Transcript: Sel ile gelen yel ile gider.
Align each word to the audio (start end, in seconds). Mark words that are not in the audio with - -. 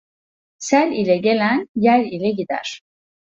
Sel 0.57 0.91
ile 0.91 1.17
gelen 1.17 1.67
yel 1.75 2.05
ile 2.11 2.31
gider. 2.31 2.81